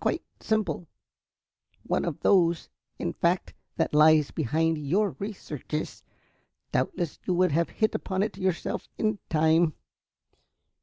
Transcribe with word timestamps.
"Quite 0.00 0.22
simple. 0.40 0.88
One 1.82 2.06
of 2.06 2.20
those, 2.20 2.70
in 2.98 3.12
fact, 3.12 3.52
that 3.76 3.92
lies 3.92 4.30
behind 4.30 4.78
your 4.78 5.10
researches. 5.18 6.02
Doubtless 6.72 7.18
you 7.26 7.34
would 7.34 7.52
have 7.52 7.68
hit 7.68 7.94
upon 7.94 8.22
it 8.22 8.38
yourself 8.38 8.88
in 8.96 9.18
time. 9.28 9.74